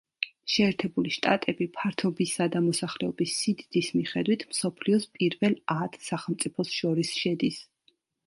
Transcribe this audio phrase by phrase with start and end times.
[0.51, 7.61] შეერთებული შტატები ფართობისა და მოსახლეობის სიდიდის მიხედვით მსოფლიოს პირველ ათ სახელმწიფოს შორის შედის.